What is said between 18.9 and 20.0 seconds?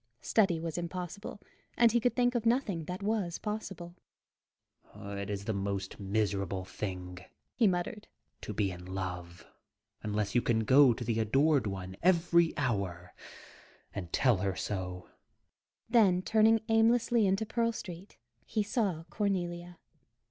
Cornelia.